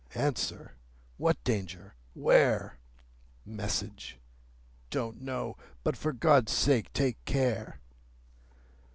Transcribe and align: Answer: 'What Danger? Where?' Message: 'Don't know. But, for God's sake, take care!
Answer: 0.15 0.71
'What 1.17 1.43
Danger? 1.43 1.93
Where?' 2.15 2.79
Message: 3.45 4.17
'Don't 4.89 5.21
know. 5.21 5.57
But, 5.83 5.95
for 5.95 6.11
God's 6.11 6.53
sake, 6.53 6.91
take 6.91 7.23
care! 7.25 7.79